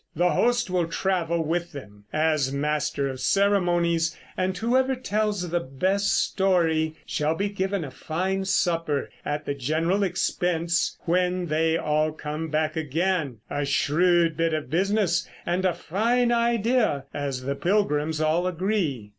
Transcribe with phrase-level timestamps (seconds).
[0.15, 6.11] The host will travel with them as master of ceremonies, and whoever tells the best
[6.23, 12.47] story shall be given a fine supper at the general expense when they all come
[12.47, 18.47] back again, a shrewd bit of business and a fine idea, as the pilgrims all
[18.47, 19.09] agree.